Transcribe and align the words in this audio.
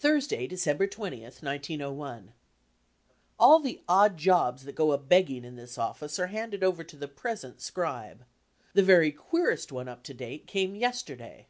Thursday, 0.00 0.48
December 0.48 0.88
20, 0.88 1.20
1901 1.22 2.32
All 3.38 3.60
the 3.60 3.80
odd 3.88 4.20
fobs 4.20 4.64
that 4.64 4.74
go 4.74 4.90
a 4.90 4.98
begging 4.98 5.44
in 5.44 5.54
this 5.54 5.76
ofBce 5.76 6.18
are 6.18 6.26
handed 6.26 6.64
over 6.64 6.82
to 6.82 6.96
the 6.96 7.06
present 7.06 7.60
scribe. 7.60 8.24
The 8.74 8.82
very 8.82 9.12
queerest 9.12 9.70
one 9.70 9.86
up 9.86 10.02
to 10.02 10.14
date 10.14 10.48
came 10.48 10.74
yesterday. 10.74 11.46